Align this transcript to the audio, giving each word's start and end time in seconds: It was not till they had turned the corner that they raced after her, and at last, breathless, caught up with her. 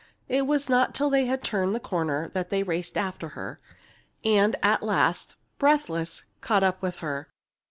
It 0.27 0.47
was 0.47 0.67
not 0.67 0.95
till 0.95 1.11
they 1.11 1.27
had 1.27 1.43
turned 1.43 1.75
the 1.75 1.79
corner 1.79 2.27
that 2.29 2.49
they 2.49 2.63
raced 2.63 2.97
after 2.97 3.29
her, 3.37 3.59
and 4.25 4.55
at 4.63 4.81
last, 4.81 5.35
breathless, 5.59 6.23
caught 6.41 6.63
up 6.63 6.81
with 6.81 6.95
her. 7.05 7.29